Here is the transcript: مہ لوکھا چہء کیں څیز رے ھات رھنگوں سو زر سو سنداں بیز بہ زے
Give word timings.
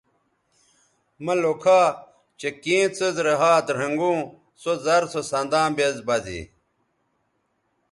مہ 1.23 1.33
لوکھا 1.41 1.81
چہء 2.39 2.49
کیں 2.63 2.85
څیز 2.95 3.15
رے 3.25 3.33
ھات 3.41 3.65
رھنگوں 3.77 4.17
سو 4.61 4.71
زر 4.83 5.03
سو 5.11 5.21
سنداں 5.31 5.67
بیز 5.75 5.95
بہ 6.07 6.15
زے 6.23 6.39